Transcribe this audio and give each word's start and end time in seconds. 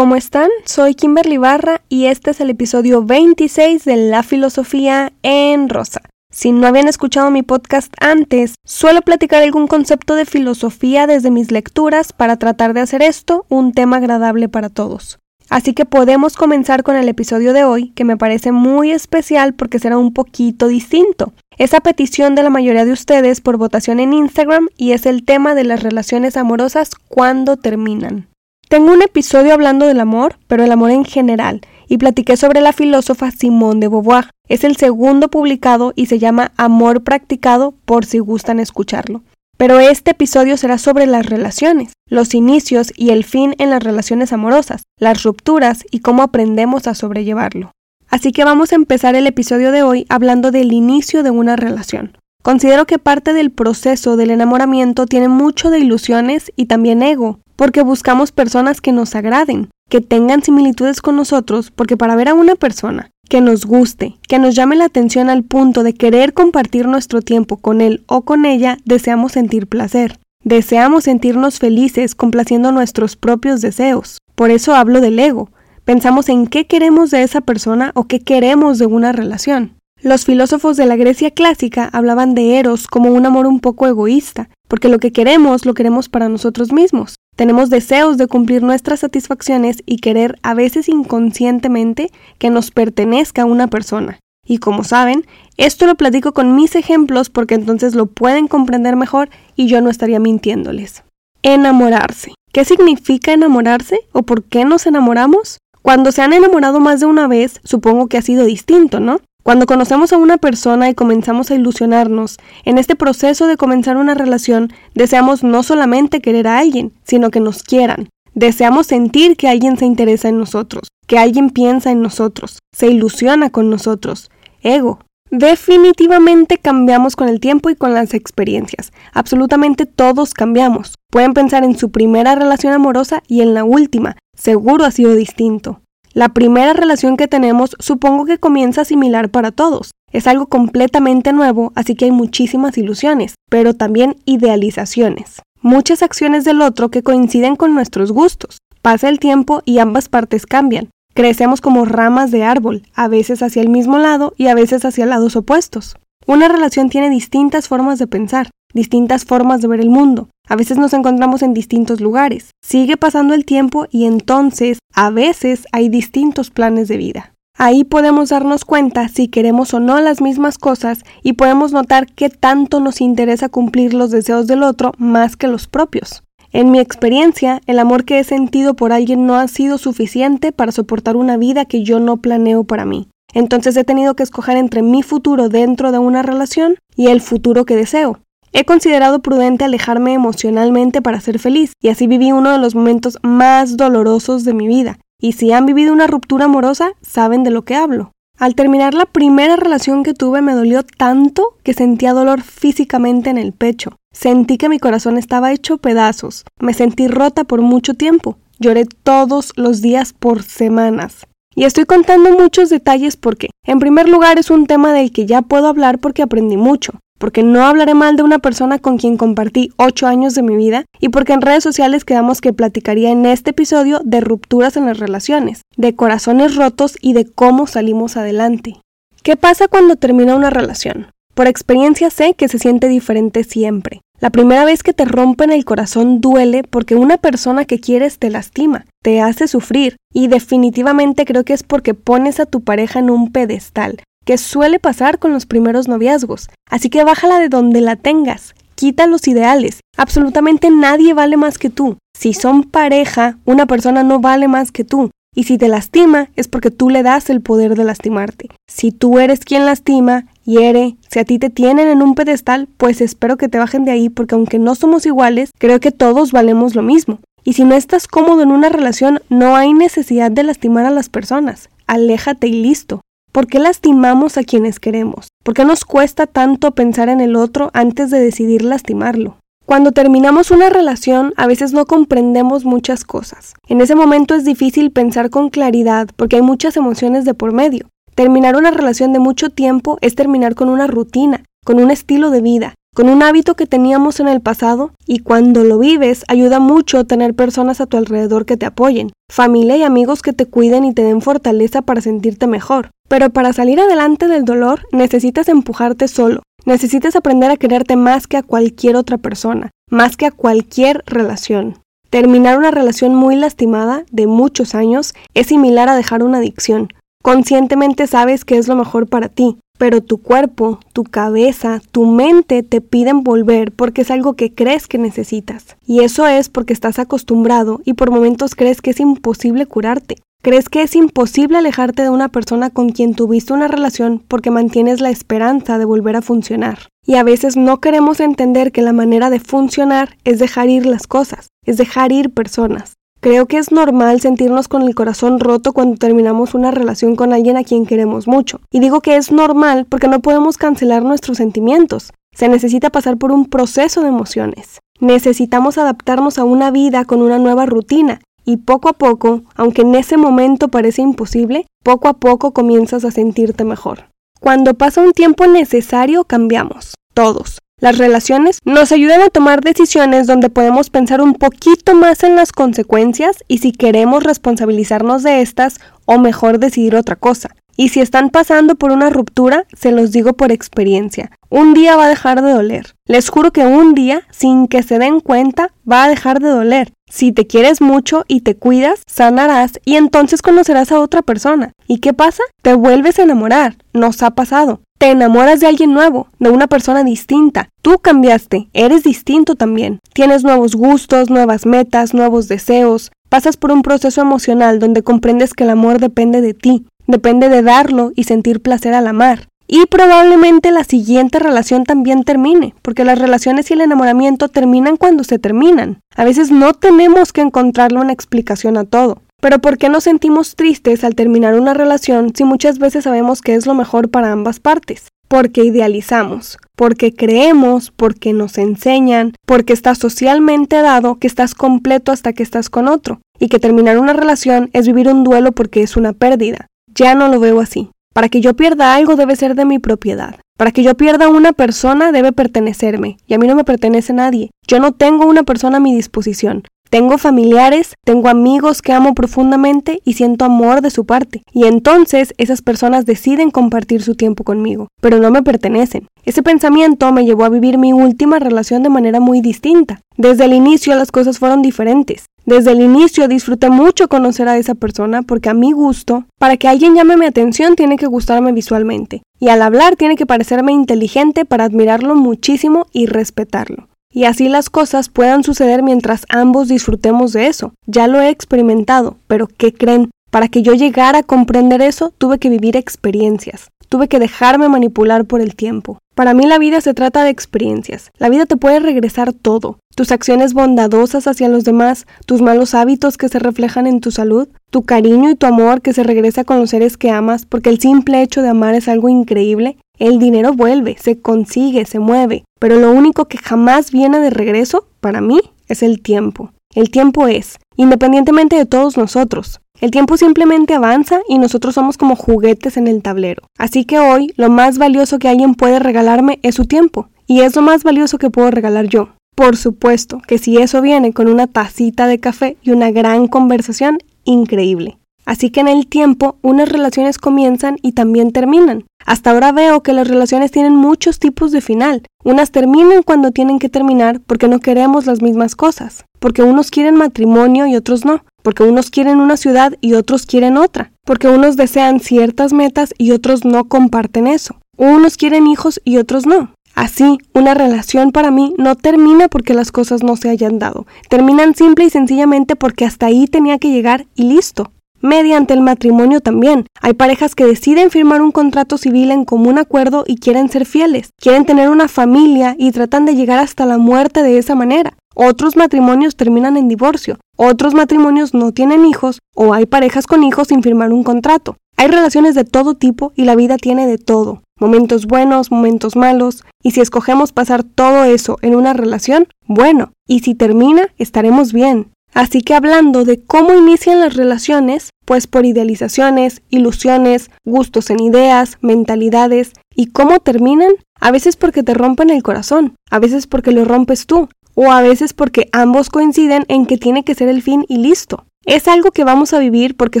¿cómo 0.00 0.16
están? 0.16 0.48
Soy 0.64 0.94
Kimberly 0.94 1.36
Barra 1.36 1.82
y 1.90 2.06
este 2.06 2.30
es 2.30 2.40
el 2.40 2.48
episodio 2.48 3.04
26 3.04 3.84
de 3.84 3.96
La 3.96 4.22
Filosofía 4.22 5.12
en 5.22 5.68
Rosa. 5.68 6.00
Si 6.32 6.52
no 6.52 6.66
habían 6.66 6.88
escuchado 6.88 7.30
mi 7.30 7.42
podcast 7.42 7.92
antes, 8.00 8.54
suelo 8.64 9.02
platicar 9.02 9.42
algún 9.42 9.66
concepto 9.66 10.14
de 10.14 10.24
filosofía 10.24 11.06
desde 11.06 11.30
mis 11.30 11.50
lecturas 11.50 12.14
para 12.14 12.38
tratar 12.38 12.72
de 12.72 12.80
hacer 12.80 13.02
esto 13.02 13.44
un 13.50 13.72
tema 13.72 13.98
agradable 13.98 14.48
para 14.48 14.70
todos. 14.70 15.18
Así 15.50 15.74
que 15.74 15.84
podemos 15.84 16.34
comenzar 16.34 16.82
con 16.82 16.96
el 16.96 17.06
episodio 17.06 17.52
de 17.52 17.64
hoy, 17.64 17.90
que 17.90 18.04
me 18.04 18.16
parece 18.16 18.52
muy 18.52 18.92
especial 18.92 19.52
porque 19.52 19.80
será 19.80 19.98
un 19.98 20.14
poquito 20.14 20.68
distinto. 20.68 21.34
Es 21.58 21.74
a 21.74 21.80
petición 21.80 22.34
de 22.34 22.42
la 22.42 22.48
mayoría 22.48 22.86
de 22.86 22.92
ustedes 22.92 23.42
por 23.42 23.58
votación 23.58 24.00
en 24.00 24.14
Instagram 24.14 24.68
y 24.78 24.92
es 24.92 25.04
el 25.04 25.26
tema 25.26 25.54
de 25.54 25.64
las 25.64 25.82
relaciones 25.82 26.38
amorosas 26.38 26.92
cuando 27.10 27.58
terminan. 27.58 28.29
Tengo 28.70 28.92
un 28.92 29.02
episodio 29.02 29.52
hablando 29.52 29.88
del 29.88 29.98
amor, 29.98 30.36
pero 30.46 30.62
el 30.62 30.70
amor 30.70 30.92
en 30.92 31.04
general, 31.04 31.60
y 31.88 31.98
platiqué 31.98 32.36
sobre 32.36 32.60
la 32.60 32.72
filósofa 32.72 33.32
Simone 33.32 33.80
de 33.80 33.88
Beauvoir. 33.88 34.30
Es 34.48 34.62
el 34.62 34.76
segundo 34.76 35.26
publicado 35.26 35.92
y 35.96 36.06
se 36.06 36.20
llama 36.20 36.52
Amor 36.56 37.02
practicado 37.02 37.74
por 37.84 38.04
si 38.04 38.20
gustan 38.20 38.60
escucharlo. 38.60 39.22
Pero 39.56 39.80
este 39.80 40.12
episodio 40.12 40.56
será 40.56 40.78
sobre 40.78 41.08
las 41.08 41.26
relaciones, 41.26 41.94
los 42.08 42.32
inicios 42.32 42.92
y 42.94 43.10
el 43.10 43.24
fin 43.24 43.56
en 43.58 43.70
las 43.70 43.82
relaciones 43.82 44.32
amorosas, 44.32 44.84
las 45.00 45.24
rupturas 45.24 45.84
y 45.90 45.98
cómo 45.98 46.22
aprendemos 46.22 46.86
a 46.86 46.94
sobrellevarlo. 46.94 47.72
Así 48.08 48.30
que 48.30 48.44
vamos 48.44 48.70
a 48.70 48.76
empezar 48.76 49.16
el 49.16 49.26
episodio 49.26 49.72
de 49.72 49.82
hoy 49.82 50.06
hablando 50.08 50.52
del 50.52 50.72
inicio 50.72 51.24
de 51.24 51.30
una 51.30 51.56
relación. 51.56 52.16
Considero 52.40 52.86
que 52.86 53.00
parte 53.00 53.32
del 53.32 53.50
proceso 53.50 54.16
del 54.16 54.30
enamoramiento 54.30 55.06
tiene 55.06 55.26
mucho 55.26 55.70
de 55.70 55.80
ilusiones 55.80 56.52
y 56.54 56.66
también 56.66 57.02
ego, 57.02 57.40
porque 57.60 57.82
buscamos 57.82 58.32
personas 58.32 58.80
que 58.80 58.90
nos 58.90 59.14
agraden, 59.14 59.68
que 59.90 60.00
tengan 60.00 60.42
similitudes 60.42 61.02
con 61.02 61.14
nosotros, 61.14 61.70
porque 61.70 61.98
para 61.98 62.16
ver 62.16 62.30
a 62.30 62.34
una 62.34 62.54
persona 62.54 63.10
que 63.28 63.42
nos 63.42 63.66
guste, 63.66 64.16
que 64.26 64.38
nos 64.38 64.54
llame 64.54 64.76
la 64.76 64.86
atención 64.86 65.28
al 65.28 65.44
punto 65.44 65.82
de 65.82 65.92
querer 65.92 66.32
compartir 66.32 66.88
nuestro 66.88 67.20
tiempo 67.20 67.58
con 67.58 67.82
él 67.82 68.02
o 68.06 68.22
con 68.22 68.46
ella, 68.46 68.78
deseamos 68.86 69.32
sentir 69.32 69.66
placer. 69.66 70.18
Deseamos 70.42 71.04
sentirnos 71.04 71.58
felices 71.58 72.14
complaciendo 72.14 72.72
nuestros 72.72 73.16
propios 73.16 73.60
deseos. 73.60 74.20
Por 74.34 74.50
eso 74.50 74.74
hablo 74.74 75.02
del 75.02 75.18
ego. 75.18 75.50
Pensamos 75.84 76.30
en 76.30 76.46
qué 76.46 76.66
queremos 76.66 77.10
de 77.10 77.22
esa 77.24 77.42
persona 77.42 77.92
o 77.94 78.04
qué 78.04 78.20
queremos 78.20 78.78
de 78.78 78.86
una 78.86 79.12
relación. 79.12 79.74
Los 80.02 80.24
filósofos 80.24 80.78
de 80.78 80.86
la 80.86 80.96
Grecia 80.96 81.30
clásica 81.30 81.90
hablaban 81.92 82.34
de 82.34 82.58
Eros 82.58 82.86
como 82.86 83.10
un 83.10 83.26
amor 83.26 83.46
un 83.46 83.60
poco 83.60 83.86
egoísta, 83.86 84.48
porque 84.66 84.88
lo 84.88 84.98
que 84.98 85.12
queremos 85.12 85.66
lo 85.66 85.74
queremos 85.74 86.08
para 86.08 86.30
nosotros 86.30 86.72
mismos. 86.72 87.16
Tenemos 87.40 87.70
deseos 87.70 88.18
de 88.18 88.26
cumplir 88.26 88.62
nuestras 88.62 89.00
satisfacciones 89.00 89.82
y 89.86 89.96
querer 89.96 90.38
a 90.42 90.52
veces 90.52 90.90
inconscientemente 90.90 92.10
que 92.36 92.50
nos 92.50 92.70
pertenezca 92.70 93.46
una 93.46 93.66
persona. 93.68 94.18
Y 94.46 94.58
como 94.58 94.84
saben, 94.84 95.24
esto 95.56 95.86
lo 95.86 95.94
platico 95.94 96.34
con 96.34 96.54
mis 96.54 96.76
ejemplos 96.76 97.30
porque 97.30 97.54
entonces 97.54 97.94
lo 97.94 98.04
pueden 98.04 98.46
comprender 98.46 98.94
mejor 98.94 99.30
y 99.56 99.68
yo 99.68 99.80
no 99.80 99.88
estaría 99.88 100.20
mintiéndoles. 100.20 101.02
Enamorarse. 101.42 102.34
¿Qué 102.52 102.66
significa 102.66 103.32
enamorarse 103.32 104.00
o 104.12 104.22
por 104.22 104.44
qué 104.44 104.66
nos 104.66 104.84
enamoramos? 104.86 105.60
Cuando 105.80 106.12
se 106.12 106.20
han 106.20 106.34
enamorado 106.34 106.78
más 106.78 107.00
de 107.00 107.06
una 107.06 107.26
vez, 107.26 107.62
supongo 107.64 108.08
que 108.08 108.18
ha 108.18 108.22
sido 108.22 108.44
distinto, 108.44 109.00
¿no? 109.00 109.22
Cuando 109.42 109.66
conocemos 109.66 110.12
a 110.12 110.18
una 110.18 110.36
persona 110.36 110.90
y 110.90 110.94
comenzamos 110.94 111.50
a 111.50 111.54
ilusionarnos, 111.54 112.36
en 112.64 112.78
este 112.78 112.94
proceso 112.94 113.46
de 113.46 113.56
comenzar 113.56 113.96
una 113.96 114.14
relación, 114.14 114.72
deseamos 114.94 115.42
no 115.42 115.62
solamente 115.62 116.20
querer 116.20 116.46
a 116.46 116.58
alguien, 116.58 116.92
sino 117.04 117.30
que 117.30 117.40
nos 117.40 117.62
quieran. 117.62 118.08
Deseamos 118.34 118.86
sentir 118.86 119.36
que 119.36 119.48
alguien 119.48 119.76
se 119.76 119.86
interesa 119.86 120.28
en 120.28 120.38
nosotros, 120.38 120.88
que 121.06 121.18
alguien 121.18 121.50
piensa 121.50 121.90
en 121.90 122.02
nosotros, 122.02 122.58
se 122.72 122.88
ilusiona 122.88 123.50
con 123.50 123.70
nosotros. 123.70 124.30
Ego. 124.62 125.00
Definitivamente 125.30 126.58
cambiamos 126.58 127.14
con 127.14 127.28
el 127.28 127.38
tiempo 127.38 127.70
y 127.70 127.76
con 127.76 127.94
las 127.94 128.14
experiencias. 128.14 128.92
Absolutamente 129.12 129.86
todos 129.86 130.34
cambiamos. 130.34 130.94
Pueden 131.10 131.34
pensar 131.34 131.62
en 131.62 131.78
su 131.78 131.90
primera 131.90 132.34
relación 132.34 132.72
amorosa 132.72 133.22
y 133.28 133.40
en 133.40 133.54
la 133.54 133.62
última. 133.62 134.16
Seguro 134.36 134.84
ha 134.84 134.90
sido 134.90 135.14
distinto. 135.14 135.82
La 136.12 136.30
primera 136.30 136.72
relación 136.72 137.16
que 137.16 137.28
tenemos 137.28 137.76
supongo 137.78 138.24
que 138.24 138.38
comienza 138.38 138.84
similar 138.84 139.30
para 139.30 139.52
todos. 139.52 139.92
Es 140.12 140.26
algo 140.26 140.46
completamente 140.46 141.32
nuevo, 141.32 141.72
así 141.76 141.94
que 141.94 142.06
hay 142.06 142.10
muchísimas 142.10 142.76
ilusiones, 142.76 143.36
pero 143.48 143.74
también 143.74 144.16
idealizaciones. 144.24 145.42
Muchas 145.62 146.02
acciones 146.02 146.44
del 146.44 146.62
otro 146.62 146.90
que 146.90 147.04
coinciden 147.04 147.54
con 147.54 147.74
nuestros 147.74 148.10
gustos. 148.10 148.58
Pasa 148.82 149.08
el 149.08 149.20
tiempo 149.20 149.62
y 149.64 149.78
ambas 149.78 150.08
partes 150.08 150.46
cambian. 150.46 150.90
Crecemos 151.14 151.60
como 151.60 151.84
ramas 151.84 152.32
de 152.32 152.42
árbol, 152.42 152.82
a 152.94 153.06
veces 153.06 153.40
hacia 153.42 153.62
el 153.62 153.68
mismo 153.68 153.98
lado 153.98 154.32
y 154.36 154.48
a 154.48 154.54
veces 154.54 154.84
hacia 154.84 155.06
lados 155.06 155.36
opuestos. 155.36 155.96
Una 156.26 156.48
relación 156.48 156.88
tiene 156.88 157.08
distintas 157.08 157.68
formas 157.68 158.00
de 158.00 158.08
pensar, 158.08 158.50
distintas 158.74 159.24
formas 159.24 159.60
de 159.60 159.68
ver 159.68 159.80
el 159.80 159.90
mundo. 159.90 160.28
A 160.50 160.56
veces 160.56 160.78
nos 160.78 160.92
encontramos 160.94 161.42
en 161.42 161.54
distintos 161.54 162.00
lugares. 162.00 162.50
Sigue 162.60 162.96
pasando 162.96 163.34
el 163.34 163.44
tiempo 163.44 163.86
y 163.88 164.06
entonces 164.06 164.80
a 164.92 165.10
veces 165.10 165.68
hay 165.70 165.88
distintos 165.88 166.50
planes 166.50 166.88
de 166.88 166.96
vida. 166.96 167.34
Ahí 167.56 167.84
podemos 167.84 168.30
darnos 168.30 168.64
cuenta 168.64 169.06
si 169.06 169.28
queremos 169.28 169.74
o 169.74 169.78
no 169.78 170.00
las 170.00 170.20
mismas 170.20 170.58
cosas 170.58 171.04
y 171.22 171.34
podemos 171.34 171.70
notar 171.70 172.06
qué 172.06 172.30
tanto 172.30 172.80
nos 172.80 173.00
interesa 173.00 173.48
cumplir 173.48 173.94
los 173.94 174.10
deseos 174.10 174.48
del 174.48 174.64
otro 174.64 174.90
más 174.98 175.36
que 175.36 175.46
los 175.46 175.68
propios. 175.68 176.24
En 176.50 176.72
mi 176.72 176.80
experiencia, 176.80 177.60
el 177.66 177.78
amor 177.78 178.04
que 178.04 178.18
he 178.18 178.24
sentido 178.24 178.74
por 178.74 178.92
alguien 178.92 179.26
no 179.26 179.36
ha 179.36 179.46
sido 179.46 179.78
suficiente 179.78 180.50
para 180.50 180.72
soportar 180.72 181.16
una 181.16 181.36
vida 181.36 181.64
que 181.64 181.84
yo 181.84 182.00
no 182.00 182.16
planeo 182.16 182.64
para 182.64 182.84
mí. 182.84 183.06
Entonces 183.32 183.76
he 183.76 183.84
tenido 183.84 184.14
que 184.16 184.24
escoger 184.24 184.56
entre 184.56 184.82
mi 184.82 185.04
futuro 185.04 185.48
dentro 185.48 185.92
de 185.92 185.98
una 185.98 186.22
relación 186.22 186.74
y 186.96 187.06
el 187.06 187.20
futuro 187.20 187.64
que 187.64 187.76
deseo. 187.76 188.18
He 188.52 188.64
considerado 188.64 189.20
prudente 189.20 189.64
alejarme 189.64 190.12
emocionalmente 190.12 191.00
para 191.00 191.20
ser 191.20 191.38
feliz, 191.38 191.72
y 191.80 191.88
así 191.88 192.08
viví 192.08 192.32
uno 192.32 192.50
de 192.50 192.58
los 192.58 192.74
momentos 192.74 193.18
más 193.22 193.76
dolorosos 193.76 194.44
de 194.44 194.54
mi 194.54 194.66
vida. 194.66 194.98
Y 195.20 195.32
si 195.32 195.52
han 195.52 195.66
vivido 195.66 195.92
una 195.92 196.08
ruptura 196.08 196.46
amorosa, 196.46 196.92
saben 197.00 197.44
de 197.44 197.50
lo 197.50 197.62
que 197.62 197.76
hablo. 197.76 198.10
Al 198.38 198.54
terminar 198.54 198.94
la 198.94 199.06
primera 199.06 199.54
relación 199.54 200.02
que 200.02 200.14
tuve 200.14 200.40
me 200.40 200.54
dolió 200.54 200.82
tanto 200.82 201.56
que 201.62 201.74
sentía 201.74 202.12
dolor 202.12 202.42
físicamente 202.42 203.30
en 203.30 203.38
el 203.38 203.52
pecho. 203.52 203.96
Sentí 204.12 204.56
que 204.56 204.68
mi 204.68 204.78
corazón 204.78 205.18
estaba 205.18 205.52
hecho 205.52 205.76
pedazos. 205.76 206.44
Me 206.58 206.74
sentí 206.74 207.06
rota 207.06 207.44
por 207.44 207.60
mucho 207.60 207.94
tiempo. 207.94 208.38
Lloré 208.58 208.86
todos 208.86 209.52
los 209.56 209.82
días 209.82 210.12
por 210.12 210.42
semanas. 210.42 211.26
Y 211.54 211.64
estoy 211.64 211.84
contando 211.84 212.30
muchos 212.30 212.70
detalles 212.70 213.16
porque, 213.16 213.50
en 213.64 213.78
primer 213.78 214.08
lugar, 214.08 214.38
es 214.38 214.50
un 214.50 214.66
tema 214.66 214.92
del 214.92 215.12
que 215.12 215.26
ya 215.26 215.42
puedo 215.42 215.68
hablar 215.68 215.98
porque 215.98 216.22
aprendí 216.22 216.56
mucho 216.56 216.94
porque 217.20 217.42
no 217.42 217.62
hablaré 217.62 217.92
mal 217.92 218.16
de 218.16 218.22
una 218.22 218.38
persona 218.38 218.78
con 218.78 218.96
quien 218.96 219.18
compartí 219.18 219.70
ocho 219.76 220.06
años 220.06 220.34
de 220.34 220.42
mi 220.42 220.56
vida 220.56 220.86
y 221.00 221.10
porque 221.10 221.34
en 221.34 221.42
redes 221.42 221.62
sociales 221.62 222.06
quedamos 222.06 222.40
que 222.40 222.54
platicaría 222.54 223.10
en 223.10 223.26
este 223.26 223.50
episodio 223.50 224.00
de 224.02 224.22
rupturas 224.22 224.78
en 224.78 224.86
las 224.86 224.98
relaciones, 224.98 225.60
de 225.76 225.94
corazones 225.94 226.56
rotos 226.56 226.96
y 226.98 227.12
de 227.12 227.26
cómo 227.26 227.66
salimos 227.66 228.16
adelante. 228.16 228.80
¿Qué 229.22 229.36
pasa 229.36 229.68
cuando 229.68 229.96
termina 229.96 230.34
una 230.34 230.48
relación? 230.48 231.10
Por 231.34 231.46
experiencia 231.46 232.08
sé 232.08 232.32
que 232.32 232.48
se 232.48 232.58
siente 232.58 232.88
diferente 232.88 233.44
siempre. 233.44 234.00
La 234.18 234.30
primera 234.30 234.64
vez 234.64 234.82
que 234.82 234.94
te 234.94 235.04
rompen 235.04 235.52
el 235.52 235.66
corazón 235.66 236.22
duele 236.22 236.62
porque 236.62 236.94
una 236.94 237.18
persona 237.18 237.66
que 237.66 237.80
quieres 237.80 238.18
te 238.18 238.30
lastima, 238.30 238.86
te 239.02 239.20
hace 239.20 239.46
sufrir 239.46 239.96
y 240.12 240.28
definitivamente 240.28 241.26
creo 241.26 241.44
que 241.44 241.52
es 241.52 241.64
porque 241.64 241.92
pones 241.92 242.40
a 242.40 242.46
tu 242.46 242.62
pareja 242.62 242.98
en 242.98 243.10
un 243.10 243.30
pedestal, 243.30 244.02
que 244.30 244.38
suele 244.38 244.78
pasar 244.78 245.18
con 245.18 245.32
los 245.32 245.44
primeros 245.44 245.88
noviazgos. 245.88 246.50
Así 246.70 246.88
que 246.88 247.02
bájala 247.02 247.40
de 247.40 247.48
donde 247.48 247.80
la 247.80 247.96
tengas. 247.96 248.54
Quita 248.76 249.08
los 249.08 249.26
ideales. 249.26 249.80
Absolutamente 249.96 250.70
nadie 250.70 251.14
vale 251.14 251.36
más 251.36 251.58
que 251.58 251.68
tú. 251.68 251.96
Si 252.16 252.32
son 252.32 252.62
pareja, 252.62 253.38
una 253.44 253.66
persona 253.66 254.04
no 254.04 254.20
vale 254.20 254.46
más 254.46 254.70
que 254.70 254.84
tú. 254.84 255.10
Y 255.34 255.42
si 255.42 255.58
te 255.58 255.66
lastima, 255.66 256.28
es 256.36 256.46
porque 256.46 256.70
tú 256.70 256.90
le 256.90 257.02
das 257.02 257.28
el 257.28 257.40
poder 257.40 257.74
de 257.74 257.82
lastimarte. 257.82 258.50
Si 258.68 258.92
tú 258.92 259.18
eres 259.18 259.40
quien 259.40 259.66
lastima, 259.66 260.26
hiere, 260.44 260.94
si 261.08 261.18
a 261.18 261.24
ti 261.24 261.40
te 261.40 261.50
tienen 261.50 261.88
en 261.88 262.00
un 262.00 262.14
pedestal, 262.14 262.68
pues 262.76 263.00
espero 263.00 263.36
que 263.36 263.48
te 263.48 263.58
bajen 263.58 263.84
de 263.84 263.90
ahí 263.90 264.10
porque 264.10 264.36
aunque 264.36 264.60
no 264.60 264.76
somos 264.76 265.06
iguales, 265.06 265.50
creo 265.58 265.80
que 265.80 265.90
todos 265.90 266.30
valemos 266.30 266.76
lo 266.76 266.82
mismo. 266.82 267.18
Y 267.42 267.54
si 267.54 267.64
no 267.64 267.74
estás 267.74 268.06
cómodo 268.06 268.42
en 268.42 268.52
una 268.52 268.68
relación, 268.68 269.22
no 269.28 269.56
hay 269.56 269.72
necesidad 269.72 270.30
de 270.30 270.44
lastimar 270.44 270.86
a 270.86 270.90
las 270.90 271.08
personas. 271.08 271.68
Aléjate 271.88 272.46
y 272.46 272.62
listo. 272.62 272.99
¿Por 273.32 273.46
qué 273.46 273.60
lastimamos 273.60 274.36
a 274.38 274.42
quienes 274.42 274.80
queremos? 274.80 275.28
¿Por 275.44 275.54
qué 275.54 275.64
nos 275.64 275.84
cuesta 275.84 276.26
tanto 276.26 276.72
pensar 276.72 277.08
en 277.08 277.20
el 277.20 277.36
otro 277.36 277.70
antes 277.74 278.10
de 278.10 278.18
decidir 278.18 278.62
lastimarlo? 278.62 279.36
Cuando 279.66 279.92
terminamos 279.92 280.50
una 280.50 280.68
relación 280.68 281.32
a 281.36 281.46
veces 281.46 281.72
no 281.72 281.86
comprendemos 281.86 282.64
muchas 282.64 283.04
cosas. 283.04 283.54
En 283.68 283.80
ese 283.80 283.94
momento 283.94 284.34
es 284.34 284.44
difícil 284.44 284.90
pensar 284.90 285.30
con 285.30 285.48
claridad 285.48 286.08
porque 286.16 286.36
hay 286.36 286.42
muchas 286.42 286.76
emociones 286.76 287.24
de 287.24 287.34
por 287.34 287.52
medio. 287.52 287.86
Terminar 288.16 288.56
una 288.56 288.72
relación 288.72 289.12
de 289.12 289.20
mucho 289.20 289.48
tiempo 289.48 289.96
es 290.00 290.16
terminar 290.16 290.56
con 290.56 290.68
una 290.68 290.88
rutina, 290.88 291.44
con 291.64 291.78
un 291.78 291.92
estilo 291.92 292.30
de 292.30 292.40
vida, 292.40 292.74
con 292.96 293.08
un 293.08 293.22
hábito 293.22 293.54
que 293.54 293.66
teníamos 293.66 294.18
en 294.18 294.26
el 294.26 294.40
pasado 294.40 294.90
y 295.06 295.20
cuando 295.20 295.62
lo 295.62 295.78
vives 295.78 296.24
ayuda 296.26 296.58
mucho 296.58 297.04
tener 297.04 297.34
personas 297.34 297.80
a 297.80 297.86
tu 297.86 297.96
alrededor 297.96 298.44
que 298.44 298.56
te 298.56 298.66
apoyen, 298.66 299.12
familia 299.30 299.76
y 299.76 299.84
amigos 299.84 300.22
que 300.22 300.32
te 300.32 300.46
cuiden 300.46 300.84
y 300.84 300.94
te 300.94 301.04
den 301.04 301.22
fortaleza 301.22 301.82
para 301.82 302.00
sentirte 302.00 302.48
mejor. 302.48 302.90
Pero 303.10 303.30
para 303.30 303.52
salir 303.52 303.80
adelante 303.80 304.28
del 304.28 304.44
dolor 304.44 304.86
necesitas 304.92 305.48
empujarte 305.48 306.06
solo, 306.06 306.44
necesitas 306.64 307.16
aprender 307.16 307.50
a 307.50 307.56
quererte 307.56 307.96
más 307.96 308.28
que 308.28 308.36
a 308.36 308.44
cualquier 308.44 308.94
otra 308.94 309.18
persona, 309.18 309.70
más 309.90 310.16
que 310.16 310.26
a 310.26 310.30
cualquier 310.30 311.02
relación. 311.06 311.80
Terminar 312.08 312.56
una 312.56 312.70
relación 312.70 313.16
muy 313.16 313.34
lastimada 313.34 314.04
de 314.12 314.28
muchos 314.28 314.76
años 314.76 315.12
es 315.34 315.48
similar 315.48 315.88
a 315.88 315.96
dejar 315.96 316.22
una 316.22 316.38
adicción. 316.38 316.92
Conscientemente 317.20 318.06
sabes 318.06 318.44
que 318.44 318.58
es 318.58 318.68
lo 318.68 318.76
mejor 318.76 319.08
para 319.08 319.28
ti, 319.28 319.58
pero 319.76 320.02
tu 320.02 320.18
cuerpo, 320.18 320.78
tu 320.92 321.02
cabeza, 321.02 321.82
tu 321.90 322.06
mente 322.06 322.62
te 322.62 322.80
piden 322.80 323.24
volver 323.24 323.72
porque 323.72 324.02
es 324.02 324.12
algo 324.12 324.34
que 324.34 324.54
crees 324.54 324.86
que 324.86 324.98
necesitas. 324.98 325.76
Y 325.84 326.04
eso 326.04 326.28
es 326.28 326.48
porque 326.48 326.72
estás 326.72 327.00
acostumbrado 327.00 327.80
y 327.84 327.94
por 327.94 328.12
momentos 328.12 328.54
crees 328.54 328.80
que 328.80 328.90
es 328.90 329.00
imposible 329.00 329.66
curarte. 329.66 330.18
¿Crees 330.42 330.70
que 330.70 330.80
es 330.80 330.96
imposible 330.96 331.58
alejarte 331.58 332.02
de 332.02 332.08
una 332.08 332.30
persona 332.30 332.70
con 332.70 332.92
quien 332.92 333.14
tuviste 333.14 333.52
una 333.52 333.68
relación 333.68 334.22
porque 334.26 334.50
mantienes 334.50 335.02
la 335.02 335.10
esperanza 335.10 335.76
de 335.76 335.84
volver 335.84 336.16
a 336.16 336.22
funcionar? 336.22 336.88
Y 337.04 337.16
a 337.16 337.22
veces 337.22 337.58
no 337.58 337.78
queremos 337.80 338.20
entender 338.20 338.72
que 338.72 338.80
la 338.80 338.94
manera 338.94 339.28
de 339.28 339.38
funcionar 339.38 340.16
es 340.24 340.38
dejar 340.38 340.70
ir 340.70 340.86
las 340.86 341.06
cosas, 341.06 341.48
es 341.66 341.76
dejar 341.76 342.10
ir 342.10 342.30
personas. 342.30 342.94
Creo 343.20 343.44
que 343.44 343.58
es 343.58 343.70
normal 343.70 344.22
sentirnos 344.22 344.66
con 344.66 344.80
el 344.80 344.94
corazón 344.94 345.40
roto 345.40 345.74
cuando 345.74 345.98
terminamos 345.98 346.54
una 346.54 346.70
relación 346.70 347.16
con 347.16 347.34
alguien 347.34 347.58
a 347.58 347.64
quien 347.64 347.84
queremos 347.84 348.26
mucho. 348.26 348.62
Y 348.70 348.80
digo 348.80 349.02
que 349.02 349.16
es 349.16 349.30
normal 349.30 349.84
porque 349.90 350.08
no 350.08 350.20
podemos 350.20 350.56
cancelar 350.56 351.02
nuestros 351.02 351.36
sentimientos. 351.36 352.14
Se 352.34 352.48
necesita 352.48 352.88
pasar 352.88 353.18
por 353.18 353.30
un 353.30 353.44
proceso 353.44 354.00
de 354.00 354.08
emociones. 354.08 354.78
Necesitamos 355.00 355.76
adaptarnos 355.76 356.38
a 356.38 356.44
una 356.44 356.70
vida 356.70 357.04
con 357.04 357.20
una 357.20 357.38
nueva 357.38 357.66
rutina 357.66 358.22
y 358.50 358.56
poco 358.56 358.88
a 358.88 358.94
poco, 358.94 359.42
aunque 359.54 359.82
en 359.82 359.94
ese 359.94 360.16
momento 360.16 360.68
parece 360.68 361.02
imposible, 361.02 361.66
poco 361.84 362.08
a 362.08 362.14
poco 362.14 362.52
comienzas 362.52 363.04
a 363.04 363.12
sentirte 363.12 363.64
mejor. 363.64 364.10
Cuando 364.40 364.74
pasa 364.74 365.02
un 365.02 365.12
tiempo 365.12 365.46
necesario, 365.46 366.24
cambiamos, 366.24 366.94
todos. 367.14 367.58
Las 367.80 367.96
relaciones 367.96 368.58
nos 368.64 368.90
ayudan 368.90 369.22
a 369.22 369.28
tomar 369.28 369.60
decisiones 369.60 370.26
donde 370.26 370.50
podemos 370.50 370.90
pensar 370.90 371.22
un 371.22 371.34
poquito 371.34 371.94
más 371.94 372.24
en 372.24 372.34
las 372.34 372.50
consecuencias 372.50 373.44
y 373.46 373.58
si 373.58 373.70
queremos 373.70 374.24
responsabilizarnos 374.24 375.22
de 375.22 375.42
estas 375.42 375.80
o 376.04 376.18
mejor 376.18 376.58
decidir 376.58 376.96
otra 376.96 377.14
cosa. 377.14 377.54
Y 377.80 377.88
si 377.88 378.00
están 378.00 378.28
pasando 378.28 378.74
por 378.74 378.92
una 378.92 379.08
ruptura, 379.08 379.64
se 379.72 379.90
los 379.90 380.12
digo 380.12 380.34
por 380.34 380.52
experiencia. 380.52 381.30
Un 381.48 381.72
día 381.72 381.96
va 381.96 382.04
a 382.04 382.08
dejar 382.10 382.42
de 382.42 382.52
doler. 382.52 382.94
Les 383.06 383.30
juro 383.30 383.52
que 383.52 383.64
un 383.64 383.94
día, 383.94 384.20
sin 384.30 384.68
que 384.68 384.82
se 384.82 384.98
den 384.98 385.20
cuenta, 385.20 385.72
va 385.90 386.04
a 386.04 386.08
dejar 386.10 386.40
de 386.40 386.50
doler. 386.50 386.92
Si 387.10 387.32
te 387.32 387.46
quieres 387.46 387.80
mucho 387.80 388.26
y 388.28 388.42
te 388.42 388.54
cuidas, 388.54 389.00
sanarás 389.06 389.80
y 389.86 389.96
entonces 389.96 390.42
conocerás 390.42 390.92
a 390.92 391.00
otra 391.00 391.22
persona. 391.22 391.72
¿Y 391.88 392.00
qué 392.00 392.12
pasa? 392.12 392.42
Te 392.60 392.74
vuelves 392.74 393.18
a 393.18 393.22
enamorar. 393.22 393.76
Nos 393.94 394.22
ha 394.22 394.32
pasado. 394.32 394.82
Te 394.98 395.12
enamoras 395.12 395.60
de 395.60 395.66
alguien 395.66 395.94
nuevo, 395.94 396.28
de 396.38 396.50
una 396.50 396.66
persona 396.66 397.02
distinta. 397.02 397.70
Tú 397.80 397.98
cambiaste, 397.98 398.68
eres 398.74 399.04
distinto 399.04 399.54
también. 399.54 400.00
Tienes 400.12 400.44
nuevos 400.44 400.76
gustos, 400.76 401.30
nuevas 401.30 401.64
metas, 401.64 402.12
nuevos 402.12 402.46
deseos. 402.46 403.10
Pasas 403.30 403.56
por 403.56 403.70
un 403.72 403.80
proceso 403.80 404.20
emocional 404.20 404.80
donde 404.80 405.02
comprendes 405.02 405.54
que 405.54 405.64
el 405.64 405.70
amor 405.70 405.98
depende 405.98 406.42
de 406.42 406.52
ti, 406.52 406.84
Depende 407.10 407.48
de 407.48 407.62
darlo 407.62 408.12
y 408.14 408.22
sentir 408.22 408.60
placer 408.60 408.94
al 408.94 409.08
amar. 409.08 409.48
Y 409.66 409.86
probablemente 409.86 410.70
la 410.70 410.84
siguiente 410.84 411.40
relación 411.40 411.82
también 411.82 412.22
termine, 412.22 412.72
porque 412.82 413.02
las 413.02 413.18
relaciones 413.18 413.68
y 413.68 413.74
el 413.74 413.80
enamoramiento 413.80 414.46
terminan 414.46 414.96
cuando 414.96 415.24
se 415.24 415.40
terminan. 415.40 415.98
A 416.14 416.24
veces 416.24 416.52
no 416.52 416.72
tenemos 416.72 417.32
que 417.32 417.40
encontrarle 417.40 417.98
una 417.98 418.12
explicación 418.12 418.76
a 418.76 418.84
todo. 418.84 419.22
Pero 419.40 419.58
¿por 419.58 419.76
qué 419.76 419.88
nos 419.88 420.04
sentimos 420.04 420.54
tristes 420.54 421.02
al 421.02 421.16
terminar 421.16 421.58
una 421.58 421.74
relación 421.74 422.30
si 422.32 422.44
muchas 422.44 422.78
veces 422.78 423.02
sabemos 423.02 423.40
que 423.40 423.56
es 423.56 423.66
lo 423.66 423.74
mejor 423.74 424.08
para 424.08 424.30
ambas 424.30 424.60
partes? 424.60 425.08
Porque 425.26 425.64
idealizamos, 425.64 426.58
porque 426.76 427.12
creemos, 427.12 427.90
porque 427.90 428.32
nos 428.32 428.56
enseñan, 428.56 429.32
porque 429.46 429.72
está 429.72 429.96
socialmente 429.96 430.80
dado 430.80 431.16
que 431.16 431.26
estás 431.26 431.56
completo 431.56 432.12
hasta 432.12 432.32
que 432.34 432.44
estás 432.44 432.70
con 432.70 432.86
otro, 432.86 433.20
y 433.40 433.48
que 433.48 433.58
terminar 433.58 433.98
una 433.98 434.12
relación 434.12 434.70
es 434.74 434.86
vivir 434.86 435.08
un 435.08 435.24
duelo 435.24 435.50
porque 435.50 435.82
es 435.82 435.96
una 435.96 436.12
pérdida. 436.12 436.68
Ya 436.94 437.14
no 437.14 437.28
lo 437.28 437.40
veo 437.40 437.60
así. 437.60 437.90
Para 438.12 438.28
que 438.28 438.40
yo 438.40 438.54
pierda 438.54 438.94
algo 438.94 439.16
debe 439.16 439.36
ser 439.36 439.54
de 439.54 439.64
mi 439.64 439.78
propiedad. 439.78 440.36
Para 440.58 440.72
que 440.72 440.82
yo 440.82 440.96
pierda 440.96 441.28
una 441.28 441.52
persona 441.52 442.12
debe 442.12 442.32
pertenecerme. 442.32 443.16
Y 443.26 443.34
a 443.34 443.38
mí 443.38 443.46
no 443.46 443.54
me 443.54 443.64
pertenece 443.64 444.12
nadie. 444.12 444.50
Yo 444.66 444.80
no 444.80 444.92
tengo 444.92 445.26
una 445.26 445.44
persona 445.44 445.78
a 445.78 445.80
mi 445.80 445.94
disposición. 445.94 446.64
Tengo 446.90 447.18
familiares, 447.18 447.94
tengo 448.04 448.28
amigos 448.28 448.82
que 448.82 448.92
amo 448.92 449.14
profundamente 449.14 450.00
y 450.04 450.14
siento 450.14 450.44
amor 450.44 450.80
de 450.80 450.90
su 450.90 451.06
parte. 451.06 451.44
Y 451.52 451.66
entonces 451.66 452.34
esas 452.36 452.62
personas 452.62 453.06
deciden 453.06 453.52
compartir 453.52 454.02
su 454.02 454.16
tiempo 454.16 454.42
conmigo, 454.42 454.88
pero 455.00 455.20
no 455.20 455.30
me 455.30 455.44
pertenecen. 455.44 456.08
Ese 456.24 456.42
pensamiento 456.42 457.12
me 457.12 457.24
llevó 457.24 457.44
a 457.44 457.48
vivir 457.48 457.78
mi 457.78 457.92
última 457.92 458.40
relación 458.40 458.82
de 458.82 458.88
manera 458.88 459.20
muy 459.20 459.40
distinta. 459.40 460.00
Desde 460.16 460.46
el 460.46 460.52
inicio 460.52 460.96
las 460.96 461.12
cosas 461.12 461.38
fueron 461.38 461.62
diferentes. 461.62 462.26
Desde 462.44 462.72
el 462.72 462.80
inicio 462.80 463.28
disfruté 463.28 463.70
mucho 463.70 464.08
conocer 464.08 464.48
a 464.48 464.58
esa 464.58 464.74
persona 464.74 465.22
porque 465.22 465.48
a 465.48 465.54
mi 465.54 465.70
gusto, 465.70 466.24
para 466.40 466.56
que 466.56 466.66
alguien 466.66 466.96
llame 466.96 467.16
mi 467.16 467.26
atención 467.26 467.76
tiene 467.76 467.98
que 467.98 468.06
gustarme 468.06 468.50
visualmente. 468.50 469.22
Y 469.38 469.50
al 469.50 469.62
hablar 469.62 469.94
tiene 469.94 470.16
que 470.16 470.26
parecerme 470.26 470.72
inteligente 470.72 471.44
para 471.44 471.66
admirarlo 471.66 472.16
muchísimo 472.16 472.88
y 472.92 473.06
respetarlo 473.06 473.89
y 474.12 474.24
así 474.24 474.48
las 474.48 474.70
cosas 474.70 475.08
puedan 475.08 475.44
suceder 475.44 475.82
mientras 475.82 476.26
ambos 476.28 476.68
disfrutemos 476.68 477.32
de 477.32 477.46
eso. 477.46 477.72
Ya 477.86 478.06
lo 478.06 478.20
he 478.20 478.28
experimentado, 478.28 479.16
pero 479.26 479.46
¿qué 479.46 479.72
creen? 479.72 480.10
Para 480.30 480.48
que 480.48 480.62
yo 480.62 480.74
llegara 480.74 481.20
a 481.20 481.22
comprender 481.22 481.82
eso, 481.82 482.12
tuve 482.16 482.38
que 482.38 482.48
vivir 482.48 482.76
experiencias, 482.76 483.68
tuve 483.88 484.08
que 484.08 484.20
dejarme 484.20 484.68
manipular 484.68 485.24
por 485.24 485.40
el 485.40 485.56
tiempo. 485.56 485.98
Para 486.14 486.34
mí 486.34 486.46
la 486.46 486.58
vida 486.58 486.80
se 486.80 486.92
trata 486.92 487.24
de 487.24 487.30
experiencias. 487.30 488.10
La 488.18 488.28
vida 488.28 488.44
te 488.44 488.56
puede 488.56 488.78
regresar 488.78 489.32
todo. 489.32 489.78
Tus 489.96 490.12
acciones 490.12 490.52
bondadosas 490.52 491.26
hacia 491.26 491.48
los 491.48 491.64
demás, 491.64 492.06
tus 492.26 492.42
malos 492.42 492.74
hábitos 492.74 493.16
que 493.16 493.28
se 493.28 493.38
reflejan 493.38 493.86
en 493.86 494.00
tu 494.00 494.10
salud, 494.10 494.46
tu 494.70 494.82
cariño 494.82 495.30
y 495.30 495.34
tu 495.34 495.46
amor 495.46 495.80
que 495.80 495.94
se 495.94 496.02
regresa 496.02 496.44
con 496.44 496.58
los 496.58 496.70
seres 496.70 496.96
que 496.96 497.10
amas, 497.10 497.46
porque 497.46 497.70
el 497.70 497.80
simple 497.80 498.22
hecho 498.22 498.42
de 498.42 498.50
amar 498.50 498.74
es 498.74 498.86
algo 498.86 499.08
increíble, 499.08 499.78
el 500.00 500.18
dinero 500.18 500.54
vuelve, 500.54 500.96
se 500.98 501.20
consigue, 501.20 501.84
se 501.84 502.00
mueve, 502.00 502.44
pero 502.58 502.76
lo 502.76 502.90
único 502.90 503.26
que 503.26 503.38
jamás 503.38 503.92
viene 503.92 504.18
de 504.18 504.30
regreso, 504.30 504.86
para 505.00 505.20
mí, 505.20 505.40
es 505.68 505.82
el 505.82 506.00
tiempo. 506.00 506.50
El 506.74 506.90
tiempo 506.90 507.28
es, 507.28 507.58
independientemente 507.76 508.56
de 508.56 508.66
todos 508.66 508.96
nosotros. 508.96 509.60
El 509.80 509.90
tiempo 509.90 510.16
simplemente 510.16 510.74
avanza 510.74 511.20
y 511.28 511.38
nosotros 511.38 511.74
somos 511.74 511.98
como 511.98 512.16
juguetes 512.16 512.76
en 512.76 512.88
el 512.88 513.02
tablero. 513.02 513.42
Así 513.58 513.84
que 513.84 513.98
hoy 513.98 514.32
lo 514.36 514.50
más 514.50 514.78
valioso 514.78 515.18
que 515.18 515.28
alguien 515.28 515.54
puede 515.54 515.78
regalarme 515.78 516.38
es 516.42 516.54
su 516.54 516.64
tiempo, 516.64 517.08
y 517.26 517.40
es 517.40 517.54
lo 517.54 517.62
más 517.62 517.82
valioso 517.82 518.18
que 518.18 518.30
puedo 518.30 518.50
regalar 518.50 518.86
yo. 518.86 519.10
Por 519.34 519.56
supuesto 519.56 520.20
que 520.26 520.38
si 520.38 520.58
eso 520.58 520.80
viene 520.80 521.12
con 521.12 521.28
una 521.28 521.46
tacita 521.46 522.06
de 522.06 522.20
café 522.20 522.56
y 522.62 522.70
una 522.70 522.90
gran 522.90 523.26
conversación, 523.26 523.98
increíble. 524.24 524.99
Así 525.24 525.50
que 525.50 525.60
en 525.60 525.68
el 525.68 525.86
tiempo 525.86 526.36
unas 526.42 526.68
relaciones 526.68 527.18
comienzan 527.18 527.76
y 527.82 527.92
también 527.92 528.32
terminan. 528.32 528.84
Hasta 529.06 529.30
ahora 529.30 529.52
veo 529.52 529.82
que 529.82 529.92
las 529.92 530.08
relaciones 530.08 530.50
tienen 530.50 530.74
muchos 530.74 531.18
tipos 531.18 531.52
de 531.52 531.60
final. 531.60 532.02
Unas 532.24 532.50
terminan 532.50 533.02
cuando 533.02 533.30
tienen 533.30 533.58
que 533.58 533.68
terminar 533.68 534.20
porque 534.26 534.48
no 534.48 534.60
queremos 534.60 535.06
las 535.06 535.22
mismas 535.22 535.56
cosas, 535.56 536.04
porque 536.18 536.42
unos 536.42 536.70
quieren 536.70 536.96
matrimonio 536.96 537.66
y 537.66 537.76
otros 537.76 538.04
no, 538.04 538.24
porque 538.42 538.62
unos 538.62 538.90
quieren 538.90 539.20
una 539.20 539.36
ciudad 539.36 539.74
y 539.80 539.94
otros 539.94 540.26
quieren 540.26 540.56
otra, 540.56 540.92
porque 541.04 541.28
unos 541.28 541.56
desean 541.56 542.00
ciertas 542.00 542.52
metas 542.52 542.94
y 542.98 543.12
otros 543.12 543.44
no 543.44 543.64
comparten 543.64 544.26
eso. 544.26 544.56
Unos 544.76 545.16
quieren 545.16 545.46
hijos 545.46 545.80
y 545.84 545.98
otros 545.98 546.26
no. 546.26 546.54
Así, 546.74 547.18
una 547.34 547.54
relación 547.54 548.12
para 548.12 548.30
mí 548.30 548.54
no 548.56 548.76
termina 548.76 549.28
porque 549.28 549.54
las 549.54 549.72
cosas 549.72 550.02
no 550.02 550.16
se 550.16 550.30
hayan 550.30 550.58
dado, 550.58 550.86
terminan 551.08 551.54
simple 551.54 551.84
y 551.84 551.90
sencillamente 551.90 552.56
porque 552.56 552.84
hasta 552.84 553.06
ahí 553.06 553.26
tenía 553.26 553.58
que 553.58 553.70
llegar 553.70 554.06
y 554.14 554.24
listo. 554.24 554.72
Mediante 555.02 555.54
el 555.54 555.62
matrimonio 555.62 556.20
también. 556.20 556.66
Hay 556.82 556.92
parejas 556.92 557.34
que 557.34 557.46
deciden 557.46 557.90
firmar 557.90 558.20
un 558.20 558.32
contrato 558.32 558.76
civil 558.76 559.10
en 559.10 559.24
común 559.24 559.58
acuerdo 559.58 560.04
y 560.06 560.16
quieren 560.16 560.50
ser 560.50 560.66
fieles, 560.66 561.10
quieren 561.18 561.46
tener 561.46 561.70
una 561.70 561.88
familia 561.88 562.54
y 562.58 562.70
tratan 562.70 563.06
de 563.06 563.14
llegar 563.14 563.38
hasta 563.38 563.64
la 563.64 563.78
muerte 563.78 564.22
de 564.22 564.36
esa 564.36 564.54
manera. 564.54 564.94
Otros 565.14 565.56
matrimonios 565.56 566.16
terminan 566.16 566.56
en 566.56 566.68
divorcio, 566.68 567.18
otros 567.36 567.74
matrimonios 567.74 568.34
no 568.34 568.52
tienen 568.52 568.84
hijos 568.84 569.18
o 569.34 569.54
hay 569.54 569.66
parejas 569.66 570.06
con 570.06 570.22
hijos 570.22 570.48
sin 570.48 570.62
firmar 570.62 570.92
un 570.92 571.02
contrato. 571.02 571.56
Hay 571.76 571.88
relaciones 571.88 572.34
de 572.34 572.44
todo 572.44 572.74
tipo 572.74 573.12
y 573.16 573.24
la 573.24 573.34
vida 573.34 573.56
tiene 573.56 573.86
de 573.86 573.96
todo. 573.96 574.42
Momentos 574.58 575.06
buenos, 575.06 575.50
momentos 575.50 575.96
malos, 575.96 576.44
y 576.62 576.72
si 576.72 576.82
escogemos 576.82 577.32
pasar 577.32 577.64
todo 577.64 578.04
eso 578.04 578.36
en 578.42 578.54
una 578.54 578.74
relación, 578.74 579.28
bueno, 579.46 579.92
y 580.06 580.20
si 580.20 580.34
termina, 580.34 580.88
estaremos 580.98 581.54
bien. 581.54 581.90
Así 582.12 582.42
que 582.42 582.54
hablando 582.54 583.04
de 583.04 583.22
cómo 583.22 583.54
inician 583.54 584.00
las 584.00 584.14
relaciones, 584.14 584.90
pues 585.04 585.26
por 585.26 585.46
idealizaciones, 585.46 586.42
ilusiones, 586.50 587.30
gustos 587.44 587.90
en 587.90 588.00
ideas, 588.00 588.58
mentalidades, 588.60 589.52
y 589.74 589.86
cómo 589.86 590.20
terminan, 590.20 590.72
a 591.00 591.10
veces 591.10 591.36
porque 591.36 591.62
te 591.62 591.74
rompen 591.74 592.10
el 592.10 592.22
corazón, 592.22 592.74
a 592.90 592.98
veces 592.98 593.26
porque 593.26 593.52
lo 593.52 593.64
rompes 593.64 594.06
tú, 594.06 594.28
o 594.54 594.72
a 594.72 594.82
veces 594.82 595.14
porque 595.14 595.48
ambos 595.52 595.88
coinciden 595.90 596.44
en 596.48 596.66
que 596.66 596.76
tiene 596.76 597.04
que 597.04 597.14
ser 597.14 597.28
el 597.28 597.42
fin 597.42 597.64
y 597.68 597.78
listo. 597.78 598.24
Es 598.44 598.68
algo 598.68 598.90
que 598.90 599.04
vamos 599.04 599.32
a 599.32 599.38
vivir 599.38 599.76
porque 599.76 600.00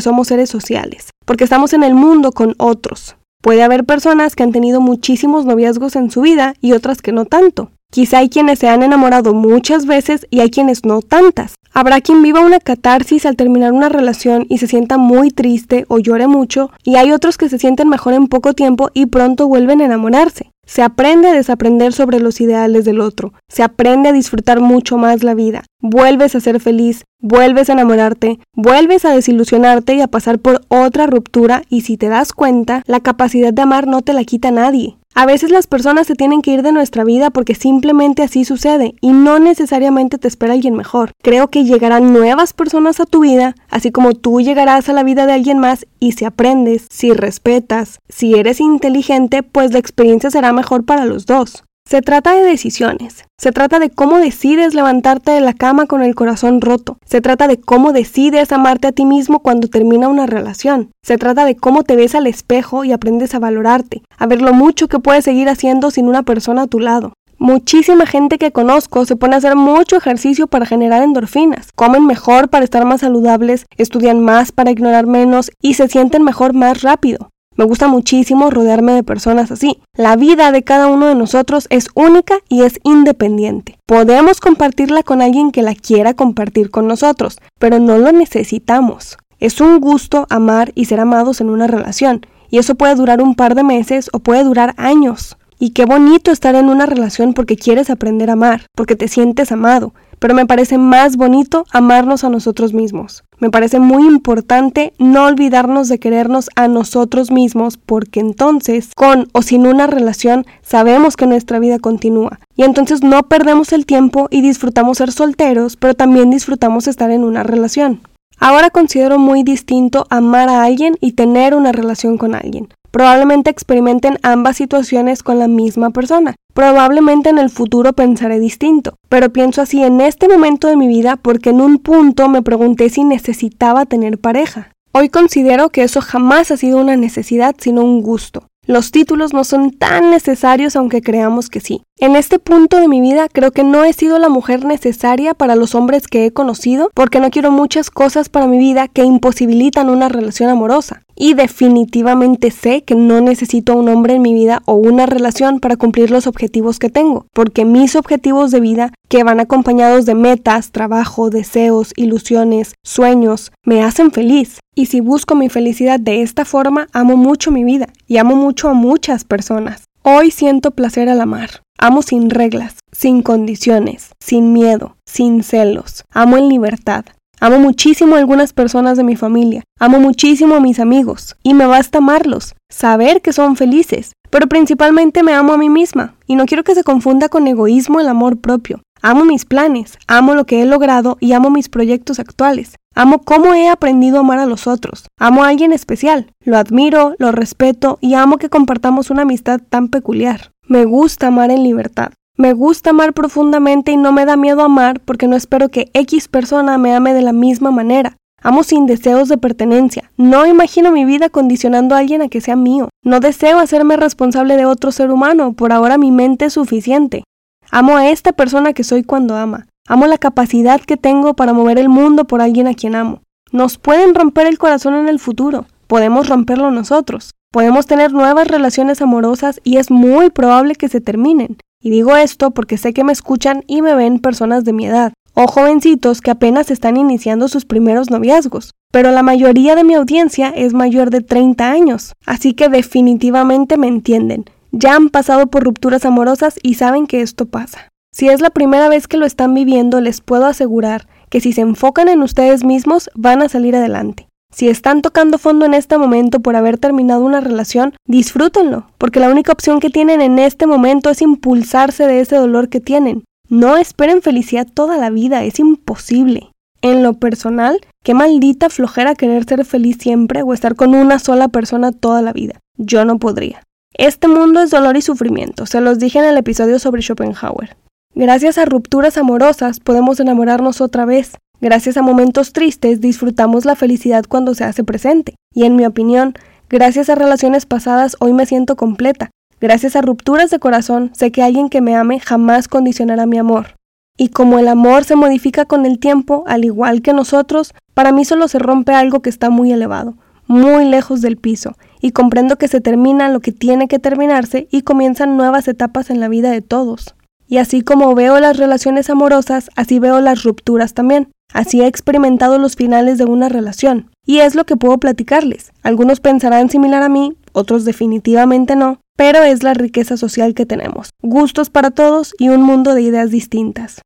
somos 0.00 0.28
seres 0.28 0.50
sociales, 0.50 1.10
porque 1.24 1.44
estamos 1.44 1.72
en 1.72 1.82
el 1.82 1.94
mundo 1.94 2.32
con 2.32 2.54
otros. 2.58 3.16
Puede 3.42 3.62
haber 3.62 3.84
personas 3.84 4.36
que 4.36 4.42
han 4.42 4.52
tenido 4.52 4.80
muchísimos 4.80 5.46
noviazgos 5.46 5.96
en 5.96 6.10
su 6.10 6.20
vida 6.20 6.54
y 6.60 6.72
otras 6.72 7.00
que 7.00 7.12
no 7.12 7.24
tanto. 7.24 7.70
Quizá 7.90 8.18
hay 8.18 8.28
quienes 8.28 8.58
se 8.58 8.68
han 8.68 8.82
enamorado 8.82 9.34
muchas 9.34 9.86
veces 9.86 10.26
y 10.30 10.40
hay 10.40 10.50
quienes 10.50 10.84
no 10.84 11.00
tantas. 11.00 11.54
Habrá 11.72 12.00
quien 12.00 12.22
viva 12.22 12.40
una 12.40 12.58
catarsis 12.58 13.26
al 13.26 13.36
terminar 13.36 13.72
una 13.72 13.88
relación 13.88 14.44
y 14.48 14.58
se 14.58 14.66
sienta 14.66 14.98
muy 14.98 15.30
triste 15.30 15.84
o 15.88 15.98
llore 15.98 16.26
mucho, 16.26 16.70
y 16.82 16.96
hay 16.96 17.12
otros 17.12 17.38
que 17.38 17.48
se 17.48 17.58
sienten 17.58 17.88
mejor 17.88 18.12
en 18.14 18.26
poco 18.26 18.54
tiempo 18.54 18.90
y 18.92 19.06
pronto 19.06 19.46
vuelven 19.46 19.80
a 19.80 19.84
enamorarse. 19.84 20.50
Se 20.66 20.82
aprende 20.82 21.28
a 21.28 21.32
desaprender 21.32 21.92
sobre 21.92 22.20
los 22.20 22.40
ideales 22.40 22.84
del 22.84 23.00
otro, 23.00 23.32
se 23.48 23.62
aprende 23.62 24.08
a 24.08 24.12
disfrutar 24.12 24.60
mucho 24.60 24.98
más 24.98 25.24
la 25.24 25.34
vida, 25.34 25.64
vuelves 25.80 26.36
a 26.36 26.40
ser 26.40 26.60
feliz, 26.60 27.04
vuelves 27.20 27.70
a 27.70 27.72
enamorarte, 27.72 28.38
vuelves 28.54 29.04
a 29.04 29.12
desilusionarte 29.12 29.94
y 29.94 30.00
a 30.00 30.06
pasar 30.06 30.38
por 30.38 30.62
otra 30.68 31.06
ruptura 31.06 31.62
y 31.68 31.80
si 31.80 31.96
te 31.96 32.08
das 32.08 32.32
cuenta, 32.32 32.82
la 32.86 33.00
capacidad 33.00 33.52
de 33.52 33.62
amar 33.62 33.88
no 33.88 34.02
te 34.02 34.12
la 34.12 34.22
quita 34.24 34.52
nadie. 34.52 34.99
A 35.14 35.26
veces 35.26 35.50
las 35.50 35.66
personas 35.66 36.06
se 36.06 36.14
tienen 36.14 36.40
que 36.40 36.52
ir 36.52 36.62
de 36.62 36.72
nuestra 36.72 37.04
vida 37.04 37.30
porque 37.30 37.54
simplemente 37.54 38.22
así 38.22 38.44
sucede 38.44 38.94
y 39.00 39.12
no 39.12 39.38
necesariamente 39.38 40.18
te 40.18 40.28
espera 40.28 40.54
alguien 40.54 40.74
mejor. 40.74 41.12
Creo 41.22 41.48
que 41.48 41.64
llegarán 41.64 42.12
nuevas 42.12 42.52
personas 42.52 43.00
a 43.00 43.06
tu 43.06 43.20
vida, 43.20 43.54
así 43.68 43.90
como 43.90 44.14
tú 44.14 44.40
llegarás 44.40 44.88
a 44.88 44.92
la 44.92 45.02
vida 45.02 45.26
de 45.26 45.32
alguien 45.32 45.58
más 45.58 45.84
y 45.98 46.12
si 46.12 46.24
aprendes, 46.24 46.86
si 46.90 47.12
respetas, 47.12 47.98
si 48.08 48.34
eres 48.34 48.60
inteligente, 48.60 49.42
pues 49.42 49.72
la 49.72 49.78
experiencia 49.78 50.30
será 50.30 50.52
mejor 50.52 50.84
para 50.84 51.04
los 51.04 51.26
dos. 51.26 51.64
Se 51.90 52.02
trata 52.02 52.36
de 52.36 52.44
decisiones. 52.44 53.24
Se 53.36 53.50
trata 53.50 53.80
de 53.80 53.90
cómo 53.90 54.20
decides 54.20 54.74
levantarte 54.74 55.32
de 55.32 55.40
la 55.40 55.54
cama 55.54 55.86
con 55.86 56.02
el 56.02 56.14
corazón 56.14 56.60
roto. 56.60 56.98
Se 57.04 57.20
trata 57.20 57.48
de 57.48 57.60
cómo 57.60 57.92
decides 57.92 58.52
amarte 58.52 58.86
a 58.86 58.92
ti 58.92 59.04
mismo 59.04 59.40
cuando 59.40 59.66
termina 59.66 60.06
una 60.06 60.26
relación. 60.26 60.92
Se 61.02 61.18
trata 61.18 61.44
de 61.44 61.56
cómo 61.56 61.82
te 61.82 61.96
ves 61.96 62.14
al 62.14 62.28
espejo 62.28 62.84
y 62.84 62.92
aprendes 62.92 63.34
a 63.34 63.40
valorarte, 63.40 64.02
a 64.16 64.26
ver 64.28 64.40
lo 64.40 64.54
mucho 64.54 64.86
que 64.86 65.00
puedes 65.00 65.24
seguir 65.24 65.48
haciendo 65.48 65.90
sin 65.90 66.06
una 66.06 66.22
persona 66.22 66.62
a 66.62 66.66
tu 66.68 66.78
lado. 66.78 67.12
Muchísima 67.38 68.06
gente 68.06 68.38
que 68.38 68.52
conozco 68.52 69.04
se 69.04 69.16
pone 69.16 69.34
a 69.34 69.38
hacer 69.38 69.56
mucho 69.56 69.96
ejercicio 69.96 70.46
para 70.46 70.66
generar 70.66 71.02
endorfinas, 71.02 71.72
comen 71.74 72.06
mejor 72.06 72.50
para 72.50 72.62
estar 72.62 72.84
más 72.84 73.00
saludables, 73.00 73.66
estudian 73.76 74.20
más 74.20 74.52
para 74.52 74.70
ignorar 74.70 75.08
menos 75.08 75.50
y 75.60 75.74
se 75.74 75.88
sienten 75.88 76.22
mejor 76.22 76.54
más 76.54 76.82
rápido. 76.82 77.30
Me 77.60 77.66
gusta 77.66 77.88
muchísimo 77.88 78.48
rodearme 78.48 78.92
de 78.92 79.02
personas 79.02 79.50
así. 79.50 79.82
La 79.94 80.16
vida 80.16 80.50
de 80.50 80.62
cada 80.62 80.86
uno 80.86 81.04
de 81.08 81.14
nosotros 81.14 81.66
es 81.68 81.88
única 81.94 82.36
y 82.48 82.62
es 82.62 82.80
independiente. 82.84 83.78
Podemos 83.84 84.40
compartirla 84.40 85.02
con 85.02 85.20
alguien 85.20 85.52
que 85.52 85.60
la 85.60 85.74
quiera 85.74 86.14
compartir 86.14 86.70
con 86.70 86.86
nosotros, 86.86 87.36
pero 87.58 87.78
no 87.78 87.98
lo 87.98 88.12
necesitamos. 88.12 89.18
Es 89.40 89.60
un 89.60 89.78
gusto 89.78 90.26
amar 90.30 90.72
y 90.74 90.86
ser 90.86 91.00
amados 91.00 91.42
en 91.42 91.50
una 91.50 91.66
relación, 91.66 92.24
y 92.48 92.56
eso 92.56 92.76
puede 92.76 92.94
durar 92.94 93.20
un 93.20 93.34
par 93.34 93.54
de 93.54 93.62
meses 93.62 94.08
o 94.14 94.20
puede 94.20 94.42
durar 94.42 94.72
años. 94.78 95.36
Y 95.58 95.72
qué 95.72 95.84
bonito 95.84 96.30
estar 96.30 96.54
en 96.54 96.70
una 96.70 96.86
relación 96.86 97.34
porque 97.34 97.56
quieres 97.56 97.90
aprender 97.90 98.30
a 98.30 98.32
amar, 98.32 98.62
porque 98.74 98.96
te 98.96 99.06
sientes 99.06 99.52
amado, 99.52 99.92
pero 100.20 100.34
me 100.34 100.46
parece 100.46 100.78
más 100.78 101.16
bonito 101.16 101.66
amarnos 101.72 102.22
a 102.22 102.28
nosotros 102.28 102.72
mismos. 102.72 103.24
Me 103.40 103.50
parece 103.50 103.80
muy 103.80 104.06
importante 104.06 104.92
no 104.98 105.24
olvidarnos 105.24 105.88
de 105.88 105.98
querernos 105.98 106.50
a 106.54 106.68
nosotros 106.68 107.32
mismos 107.32 107.78
porque 107.78 108.20
entonces, 108.20 108.90
con 108.94 109.28
o 109.32 109.42
sin 109.42 109.66
una 109.66 109.88
relación, 109.88 110.46
sabemos 110.62 111.16
que 111.16 111.26
nuestra 111.26 111.58
vida 111.58 111.78
continúa. 111.78 112.38
Y 112.54 112.62
entonces 112.62 113.02
no 113.02 113.22
perdemos 113.24 113.72
el 113.72 113.86
tiempo 113.86 114.28
y 114.30 114.42
disfrutamos 114.42 114.98
ser 114.98 115.10
solteros, 115.10 115.76
pero 115.76 115.94
también 115.94 116.30
disfrutamos 116.30 116.86
estar 116.86 117.10
en 117.10 117.24
una 117.24 117.42
relación. 117.42 118.02
Ahora 118.38 118.70
considero 118.70 119.18
muy 119.18 119.42
distinto 119.42 120.06
amar 120.10 120.48
a 120.48 120.62
alguien 120.62 120.96
y 121.00 121.12
tener 121.12 121.54
una 121.54 121.72
relación 121.72 122.18
con 122.18 122.34
alguien. 122.34 122.68
Probablemente 122.90 123.50
experimenten 123.50 124.18
ambas 124.22 124.56
situaciones 124.56 125.22
con 125.22 125.38
la 125.38 125.46
misma 125.46 125.90
persona. 125.90 126.34
Probablemente 126.54 127.30
en 127.30 127.38
el 127.38 127.50
futuro 127.50 127.92
pensaré 127.92 128.40
distinto, 128.40 128.94
pero 129.08 129.32
pienso 129.32 129.62
así 129.62 129.82
en 129.82 130.00
este 130.00 130.28
momento 130.28 130.66
de 130.66 130.76
mi 130.76 130.88
vida 130.88 131.16
porque 131.16 131.50
en 131.50 131.60
un 131.60 131.78
punto 131.78 132.28
me 132.28 132.42
pregunté 132.42 132.90
si 132.90 133.04
necesitaba 133.04 133.86
tener 133.86 134.18
pareja. 134.18 134.72
Hoy 134.92 135.08
considero 135.08 135.70
que 135.70 135.84
eso 135.84 136.00
jamás 136.00 136.50
ha 136.50 136.56
sido 136.56 136.78
una 136.78 136.96
necesidad, 136.96 137.54
sino 137.58 137.84
un 137.84 138.02
gusto. 138.02 138.48
Los 138.66 138.90
títulos 138.90 139.32
no 139.32 139.44
son 139.44 139.70
tan 139.70 140.10
necesarios 140.10 140.76
aunque 140.76 141.00
creamos 141.00 141.48
que 141.48 141.60
sí. 141.60 141.82
En 141.98 142.14
este 142.14 142.38
punto 142.38 142.76
de 142.76 142.88
mi 142.88 143.00
vida 143.00 143.28
creo 143.32 143.52
que 143.52 143.64
no 143.64 143.84
he 143.84 143.92
sido 143.92 144.18
la 144.18 144.28
mujer 144.28 144.64
necesaria 144.64 145.34
para 145.34 145.54
los 145.54 145.74
hombres 145.74 146.08
que 146.08 146.26
he 146.26 146.32
conocido 146.32 146.90
porque 146.94 147.20
no 147.20 147.30
quiero 147.30 147.50
muchas 147.50 147.90
cosas 147.90 148.28
para 148.28 148.46
mi 148.46 148.58
vida 148.58 148.88
que 148.88 149.04
imposibilitan 149.04 149.90
una 149.90 150.08
relación 150.08 150.50
amorosa. 150.50 151.02
Y 151.22 151.34
definitivamente 151.34 152.50
sé 152.50 152.82
que 152.82 152.94
no 152.94 153.20
necesito 153.20 153.74
a 153.74 153.76
un 153.76 153.90
hombre 153.90 154.14
en 154.14 154.22
mi 154.22 154.32
vida 154.32 154.62
o 154.64 154.72
una 154.72 155.04
relación 155.04 155.60
para 155.60 155.76
cumplir 155.76 156.10
los 156.10 156.26
objetivos 156.26 156.78
que 156.78 156.88
tengo, 156.88 157.26
porque 157.34 157.66
mis 157.66 157.94
objetivos 157.94 158.50
de 158.50 158.60
vida, 158.60 158.94
que 159.10 159.22
van 159.22 159.38
acompañados 159.38 160.06
de 160.06 160.14
metas, 160.14 160.70
trabajo, 160.70 161.28
deseos, 161.28 161.92
ilusiones, 161.94 162.74
sueños, 162.82 163.52
me 163.66 163.82
hacen 163.82 164.12
feliz. 164.12 164.60
Y 164.74 164.86
si 164.86 165.00
busco 165.00 165.34
mi 165.34 165.50
felicidad 165.50 166.00
de 166.00 166.22
esta 166.22 166.46
forma, 166.46 166.86
amo 166.94 167.18
mucho 167.18 167.50
mi 167.50 167.64
vida 167.64 167.88
y 168.06 168.16
amo 168.16 168.34
mucho 168.34 168.70
a 168.70 168.72
muchas 168.72 169.24
personas. 169.24 169.84
Hoy 170.02 170.30
siento 170.30 170.70
placer 170.70 171.10
al 171.10 171.20
amar. 171.20 171.50
Amo 171.76 172.00
sin 172.00 172.30
reglas, 172.30 172.78
sin 172.92 173.20
condiciones, 173.20 174.12
sin 174.20 174.54
miedo, 174.54 174.96
sin 175.04 175.42
celos. 175.42 176.02
Amo 176.14 176.38
en 176.38 176.48
libertad. 176.48 177.04
Amo 177.42 177.58
muchísimo 177.58 178.16
a 178.16 178.18
algunas 178.18 178.52
personas 178.52 178.98
de 178.98 179.02
mi 179.02 179.16
familia, 179.16 179.64
amo 179.78 179.98
muchísimo 179.98 180.56
a 180.56 180.60
mis 180.60 180.78
amigos, 180.78 181.38
y 181.42 181.54
me 181.54 181.64
basta 181.64 181.96
amarlos, 181.96 182.54
saber 182.68 183.22
que 183.22 183.32
son 183.32 183.56
felices, 183.56 184.12
pero 184.28 184.46
principalmente 184.46 185.22
me 185.22 185.32
amo 185.32 185.54
a 185.54 185.58
mí 185.58 185.70
misma, 185.70 186.16
y 186.26 186.36
no 186.36 186.44
quiero 186.44 186.64
que 186.64 186.74
se 186.74 186.84
confunda 186.84 187.30
con 187.30 187.48
egoísmo 187.48 187.98
el 187.98 188.08
amor 188.08 188.36
propio. 188.42 188.82
Amo 189.00 189.24
mis 189.24 189.46
planes, 189.46 189.96
amo 190.06 190.34
lo 190.34 190.44
que 190.44 190.60
he 190.60 190.66
logrado 190.66 191.16
y 191.18 191.32
amo 191.32 191.48
mis 191.48 191.70
proyectos 191.70 192.18
actuales. 192.20 192.76
Amo 192.94 193.20
cómo 193.20 193.54
he 193.54 193.70
aprendido 193.70 194.18
a 194.18 194.20
amar 194.20 194.38
a 194.38 194.44
los 194.44 194.66
otros. 194.66 195.06
Amo 195.18 195.42
a 195.42 195.48
alguien 195.48 195.72
especial. 195.72 196.32
Lo 196.44 196.58
admiro, 196.58 197.14
lo 197.18 197.32
respeto 197.32 197.96
y 198.02 198.12
amo 198.12 198.36
que 198.36 198.50
compartamos 198.50 199.08
una 199.08 199.22
amistad 199.22 199.62
tan 199.66 199.88
peculiar. 199.88 200.50
Me 200.68 200.84
gusta 200.84 201.28
amar 201.28 201.50
en 201.50 201.62
libertad. 201.62 202.12
Me 202.40 202.54
gusta 202.54 202.88
amar 202.88 203.12
profundamente 203.12 203.92
y 203.92 203.98
no 203.98 204.12
me 204.12 204.24
da 204.24 204.34
miedo 204.34 204.62
amar 204.62 204.98
porque 205.00 205.28
no 205.28 205.36
espero 205.36 205.68
que 205.68 205.90
X 205.92 206.26
persona 206.26 206.78
me 206.78 206.94
ame 206.94 207.12
de 207.12 207.20
la 207.20 207.34
misma 207.34 207.70
manera. 207.70 208.16
Amo 208.42 208.62
sin 208.62 208.86
deseos 208.86 209.28
de 209.28 209.36
pertenencia. 209.36 210.10
No 210.16 210.46
imagino 210.46 210.90
mi 210.90 211.04
vida 211.04 211.28
condicionando 211.28 211.94
a 211.94 211.98
alguien 211.98 212.22
a 212.22 212.28
que 212.30 212.40
sea 212.40 212.56
mío. 212.56 212.88
No 213.04 213.20
deseo 213.20 213.58
hacerme 213.58 213.98
responsable 213.98 214.56
de 214.56 214.64
otro 214.64 214.90
ser 214.90 215.10
humano. 215.10 215.52
Por 215.52 215.70
ahora 215.70 215.98
mi 215.98 216.12
mente 216.12 216.46
es 216.46 216.54
suficiente. 216.54 217.24
Amo 217.70 217.98
a 217.98 218.08
esta 218.08 218.32
persona 218.32 218.72
que 218.72 218.84
soy 218.84 219.04
cuando 219.04 219.36
ama. 219.36 219.66
Amo 219.86 220.06
la 220.06 220.16
capacidad 220.16 220.80
que 220.80 220.96
tengo 220.96 221.34
para 221.34 221.52
mover 221.52 221.78
el 221.78 221.90
mundo 221.90 222.24
por 222.24 222.40
alguien 222.40 222.68
a 222.68 222.74
quien 222.74 222.94
amo. 222.94 223.20
Nos 223.52 223.76
pueden 223.76 224.14
romper 224.14 224.46
el 224.46 224.56
corazón 224.56 224.94
en 224.94 225.10
el 225.10 225.18
futuro. 225.18 225.66
Podemos 225.88 226.26
romperlo 226.26 226.70
nosotros. 226.70 227.32
Podemos 227.52 227.84
tener 227.84 228.14
nuevas 228.14 228.48
relaciones 228.48 229.02
amorosas 229.02 229.60
y 229.62 229.76
es 229.76 229.90
muy 229.90 230.30
probable 230.30 230.74
que 230.74 230.88
se 230.88 231.02
terminen. 231.02 231.58
Y 231.82 231.90
digo 231.90 232.16
esto 232.16 232.50
porque 232.50 232.76
sé 232.76 232.92
que 232.92 233.04
me 233.04 233.12
escuchan 233.12 233.64
y 233.66 233.80
me 233.80 233.94
ven 233.94 234.18
personas 234.18 234.64
de 234.64 234.72
mi 234.72 234.86
edad, 234.86 235.12
o 235.34 235.46
jovencitos 235.46 236.20
que 236.20 236.30
apenas 236.30 236.70
están 236.70 236.96
iniciando 236.96 237.48
sus 237.48 237.64
primeros 237.64 238.10
noviazgos. 238.10 238.72
Pero 238.92 239.10
la 239.12 239.22
mayoría 239.22 239.76
de 239.76 239.84
mi 239.84 239.94
audiencia 239.94 240.50
es 240.50 240.74
mayor 240.74 241.10
de 241.10 241.20
30 241.20 241.70
años, 241.70 242.12
así 242.26 242.54
que 242.54 242.68
definitivamente 242.68 243.76
me 243.76 243.88
entienden. 243.88 244.44
Ya 244.72 244.94
han 244.94 245.08
pasado 245.08 245.46
por 245.46 245.64
rupturas 245.64 246.04
amorosas 246.04 246.58
y 246.62 246.74
saben 246.74 247.06
que 247.06 247.22
esto 247.22 247.46
pasa. 247.46 247.88
Si 248.12 248.28
es 248.28 248.40
la 248.40 248.50
primera 248.50 248.88
vez 248.88 249.06
que 249.08 249.16
lo 249.16 249.26
están 249.26 249.54
viviendo, 249.54 250.00
les 250.00 250.20
puedo 250.20 250.46
asegurar 250.46 251.06
que 251.30 251.40
si 251.40 251.52
se 251.52 251.60
enfocan 251.60 252.08
en 252.08 252.22
ustedes 252.22 252.64
mismos, 252.64 253.08
van 253.14 253.40
a 253.40 253.48
salir 253.48 253.76
adelante. 253.76 254.29
Si 254.50 254.68
están 254.68 255.00
tocando 255.00 255.38
fondo 255.38 255.64
en 255.64 255.74
este 255.74 255.96
momento 255.96 256.40
por 256.40 256.56
haber 256.56 256.76
terminado 256.76 257.24
una 257.24 257.40
relación, 257.40 257.94
disfrútenlo, 258.06 258.86
porque 258.98 259.20
la 259.20 259.30
única 259.30 259.52
opción 259.52 259.80
que 259.80 259.90
tienen 259.90 260.20
en 260.20 260.38
este 260.38 260.66
momento 260.66 261.08
es 261.10 261.22
impulsarse 261.22 262.06
de 262.06 262.20
ese 262.20 262.36
dolor 262.36 262.68
que 262.68 262.80
tienen. 262.80 263.24
No 263.48 263.76
esperen 263.76 264.22
felicidad 264.22 264.66
toda 264.72 264.96
la 264.96 265.10
vida, 265.10 265.44
es 265.44 265.58
imposible. 265.58 266.50
En 266.82 267.02
lo 267.02 267.14
personal, 267.14 267.78
qué 268.02 268.14
maldita 268.14 268.70
flojera 268.70 269.14
querer 269.14 269.44
ser 269.44 269.64
feliz 269.64 269.98
siempre 270.00 270.42
o 270.42 270.54
estar 270.54 270.74
con 270.74 270.94
una 270.94 271.18
sola 271.18 271.48
persona 271.48 271.92
toda 271.92 272.22
la 272.22 272.32
vida. 272.32 272.58
Yo 272.76 273.04
no 273.04 273.18
podría. 273.18 273.62
Este 273.94 274.28
mundo 274.28 274.62
es 274.62 274.70
dolor 274.70 274.96
y 274.96 275.02
sufrimiento, 275.02 275.66
se 275.66 275.80
los 275.80 275.98
dije 275.98 276.20
en 276.20 276.24
el 276.24 276.36
episodio 276.36 276.78
sobre 276.78 277.02
Schopenhauer. 277.02 277.76
Gracias 278.14 278.56
a 278.56 278.64
rupturas 278.64 279.18
amorosas 279.18 279.78
podemos 279.80 280.20
enamorarnos 280.20 280.80
otra 280.80 281.04
vez, 281.04 281.32
Gracias 281.62 281.98
a 281.98 282.02
momentos 282.02 282.54
tristes 282.54 283.02
disfrutamos 283.02 283.66
la 283.66 283.76
felicidad 283.76 284.24
cuando 284.26 284.54
se 284.54 284.64
hace 284.64 284.82
presente. 284.82 285.34
Y 285.52 285.64
en 285.64 285.76
mi 285.76 285.84
opinión, 285.84 286.34
gracias 286.70 287.10
a 287.10 287.14
relaciones 287.14 287.66
pasadas 287.66 288.16
hoy 288.18 288.32
me 288.32 288.46
siento 288.46 288.76
completa. 288.76 289.30
Gracias 289.60 289.94
a 289.94 290.00
rupturas 290.00 290.48
de 290.50 290.58
corazón 290.58 291.10
sé 291.14 291.30
que 291.32 291.42
alguien 291.42 291.68
que 291.68 291.82
me 291.82 291.94
ame 291.94 292.18
jamás 292.18 292.66
condicionará 292.66 293.26
mi 293.26 293.36
amor. 293.36 293.74
Y 294.16 294.28
como 294.28 294.58
el 294.58 294.68
amor 294.68 295.04
se 295.04 295.16
modifica 295.16 295.66
con 295.66 295.84
el 295.84 295.98
tiempo, 295.98 296.44
al 296.46 296.64
igual 296.64 297.02
que 297.02 297.12
nosotros, 297.12 297.74
para 297.92 298.10
mí 298.10 298.24
solo 298.24 298.48
se 298.48 298.58
rompe 298.58 298.94
algo 298.94 299.20
que 299.20 299.28
está 299.28 299.50
muy 299.50 299.70
elevado, 299.70 300.14
muy 300.46 300.86
lejos 300.86 301.20
del 301.20 301.36
piso, 301.36 301.76
y 302.00 302.12
comprendo 302.12 302.56
que 302.56 302.68
se 302.68 302.80
termina 302.80 303.28
lo 303.28 303.40
que 303.40 303.52
tiene 303.52 303.86
que 303.86 303.98
terminarse 303.98 304.66
y 304.70 304.82
comienzan 304.82 305.36
nuevas 305.36 305.68
etapas 305.68 306.08
en 306.08 306.20
la 306.20 306.28
vida 306.28 306.50
de 306.50 306.62
todos. 306.62 307.14
Y 307.48 307.58
así 307.58 307.82
como 307.82 308.14
veo 308.14 308.40
las 308.40 308.56
relaciones 308.56 309.10
amorosas, 309.10 309.68
así 309.76 309.98
veo 309.98 310.20
las 310.20 310.42
rupturas 310.42 310.94
también. 310.94 311.28
Así 311.52 311.80
he 311.80 311.86
experimentado 311.86 312.58
los 312.58 312.76
finales 312.76 313.18
de 313.18 313.24
una 313.24 313.48
relación. 313.48 314.10
Y 314.26 314.38
es 314.40 314.54
lo 314.54 314.64
que 314.64 314.76
puedo 314.76 314.98
platicarles. 314.98 315.72
Algunos 315.82 316.20
pensarán 316.20 316.70
similar 316.70 317.02
a 317.02 317.08
mí, 317.08 317.36
otros 317.52 317.84
definitivamente 317.84 318.76
no, 318.76 319.00
pero 319.16 319.42
es 319.42 319.62
la 319.62 319.74
riqueza 319.74 320.16
social 320.16 320.54
que 320.54 320.66
tenemos. 320.66 321.10
Gustos 321.22 321.70
para 321.70 321.90
todos 321.90 322.34
y 322.38 322.48
un 322.48 322.62
mundo 322.62 322.94
de 322.94 323.02
ideas 323.02 323.30
distintas. 323.30 324.00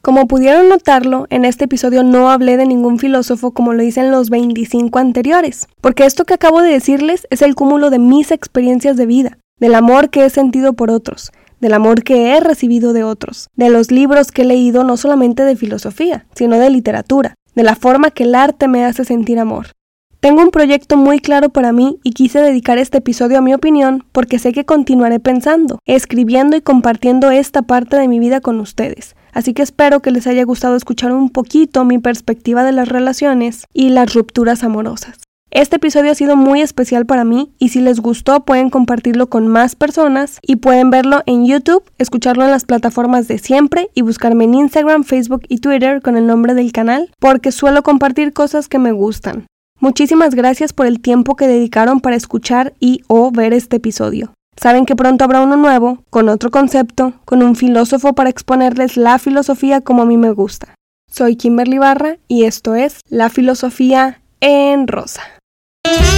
Como 0.00 0.28
pudieron 0.28 0.68
notarlo, 0.68 1.26
en 1.28 1.44
este 1.44 1.64
episodio 1.64 2.04
no 2.04 2.30
hablé 2.30 2.56
de 2.56 2.66
ningún 2.66 2.98
filósofo 2.98 3.50
como 3.50 3.72
lo 3.72 3.82
hice 3.82 4.00
en 4.00 4.12
los 4.12 4.30
25 4.30 4.98
anteriores, 4.98 5.68
porque 5.80 6.06
esto 6.06 6.24
que 6.24 6.34
acabo 6.34 6.62
de 6.62 6.70
decirles 6.70 7.26
es 7.30 7.42
el 7.42 7.56
cúmulo 7.56 7.90
de 7.90 7.98
mis 7.98 8.30
experiencias 8.30 8.96
de 8.96 9.06
vida, 9.06 9.38
del 9.58 9.74
amor 9.74 10.10
que 10.10 10.24
he 10.24 10.30
sentido 10.30 10.72
por 10.74 10.90
otros, 10.90 11.32
del 11.60 11.74
amor 11.74 12.02
que 12.02 12.32
he 12.32 12.40
recibido 12.40 12.92
de 12.92 13.04
otros, 13.04 13.48
de 13.56 13.68
los 13.68 13.90
libros 13.90 14.30
que 14.30 14.42
he 14.42 14.44
leído 14.46 14.84
no 14.84 14.96
solamente 14.96 15.44
de 15.44 15.56
filosofía, 15.56 16.26
sino 16.34 16.58
de 16.58 16.70
literatura, 16.70 17.34
de 17.54 17.62
la 17.62 17.76
forma 17.76 18.10
que 18.10 18.24
el 18.24 18.34
arte 18.34 18.68
me 18.68 18.84
hace 18.84 19.04
sentir 19.04 19.38
amor. 19.38 19.68
Tengo 20.20 20.42
un 20.42 20.50
proyecto 20.50 20.96
muy 20.96 21.20
claro 21.20 21.50
para 21.50 21.70
mí 21.72 22.00
y 22.02 22.10
quise 22.10 22.40
dedicar 22.40 22.76
este 22.78 22.98
episodio 22.98 23.38
a 23.38 23.40
mi 23.40 23.54
opinión 23.54 24.04
porque 24.10 24.40
sé 24.40 24.52
que 24.52 24.64
continuaré 24.64 25.20
pensando, 25.20 25.78
escribiendo 25.86 26.56
y 26.56 26.60
compartiendo 26.60 27.30
esta 27.30 27.62
parte 27.62 27.96
de 27.96 28.08
mi 28.08 28.18
vida 28.18 28.40
con 28.40 28.58
ustedes. 28.58 29.14
Así 29.32 29.54
que 29.54 29.62
espero 29.62 30.00
que 30.00 30.10
les 30.10 30.26
haya 30.26 30.42
gustado 30.44 30.74
escuchar 30.74 31.12
un 31.12 31.30
poquito 31.30 31.84
mi 31.84 31.98
perspectiva 31.98 32.64
de 32.64 32.72
las 32.72 32.88
relaciones 32.88 33.64
y 33.72 33.90
las 33.90 34.12
rupturas 34.12 34.64
amorosas. 34.64 35.27
Este 35.50 35.76
episodio 35.76 36.12
ha 36.12 36.14
sido 36.14 36.36
muy 36.36 36.60
especial 36.60 37.06
para 37.06 37.24
mí 37.24 37.54
y 37.58 37.70
si 37.70 37.80
les 37.80 38.00
gustó 38.00 38.44
pueden 38.44 38.68
compartirlo 38.68 39.30
con 39.30 39.46
más 39.48 39.76
personas 39.76 40.40
y 40.42 40.56
pueden 40.56 40.90
verlo 40.90 41.22
en 41.24 41.46
YouTube, 41.46 41.82
escucharlo 41.96 42.44
en 42.44 42.50
las 42.50 42.66
plataformas 42.66 43.28
de 43.28 43.38
siempre 43.38 43.88
y 43.94 44.02
buscarme 44.02 44.44
en 44.44 44.52
Instagram, 44.52 45.04
Facebook 45.04 45.42
y 45.48 45.58
Twitter 45.58 46.02
con 46.02 46.18
el 46.18 46.26
nombre 46.26 46.52
del 46.52 46.70
canal 46.72 47.10
porque 47.18 47.50
suelo 47.50 47.82
compartir 47.82 48.34
cosas 48.34 48.68
que 48.68 48.78
me 48.78 48.92
gustan. 48.92 49.46
Muchísimas 49.80 50.34
gracias 50.34 50.74
por 50.74 50.86
el 50.86 51.00
tiempo 51.00 51.34
que 51.34 51.48
dedicaron 51.48 52.00
para 52.00 52.16
escuchar 52.16 52.74
y 52.78 53.00
o 53.06 53.30
ver 53.30 53.54
este 53.54 53.76
episodio. 53.76 54.34
Saben 54.54 54.84
que 54.84 54.96
pronto 54.96 55.24
habrá 55.24 55.40
uno 55.40 55.56
nuevo, 55.56 56.02
con 56.10 56.28
otro 56.28 56.50
concepto, 56.50 57.14
con 57.24 57.42
un 57.42 57.56
filósofo 57.56 58.12
para 58.12 58.28
exponerles 58.28 58.98
la 58.98 59.18
filosofía 59.18 59.80
como 59.80 60.02
a 60.02 60.06
mí 60.06 60.18
me 60.18 60.32
gusta. 60.32 60.74
Soy 61.10 61.36
Kimberly 61.36 61.78
Barra 61.78 62.18
y 62.28 62.44
esto 62.44 62.74
es 62.74 63.00
La 63.08 63.30
Filosofía 63.30 64.20
en 64.40 64.88
Rosa. 64.88 65.37
Thank 65.88 66.12
you. 66.12 66.17